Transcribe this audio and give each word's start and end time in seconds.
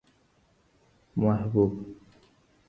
محبوب 1.17 1.85